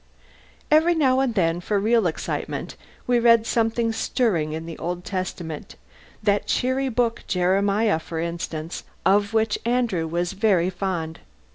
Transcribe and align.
Every 0.71 0.95
now 0.95 1.19
and 1.19 1.35
then, 1.35 1.61
for 1.61 1.79
real 1.79 2.07
excitement, 2.07 2.75
we 3.05 3.19
read 3.19 3.45
something 3.45 3.91
stirring 3.93 4.51
in 4.51 4.65
the 4.65 4.79
Old 4.79 5.05
Testament 5.05 5.75
that 6.23 6.47
cheery 6.47 6.89
book 6.89 7.23
Jeremiah, 7.27 7.99
for 7.99 8.17
instance, 8.19 8.83
of 9.05 9.31
which 9.35 9.59
Andrew 9.63 10.07
was 10.07 10.33
very 10.33 10.71
fond. 10.71 11.19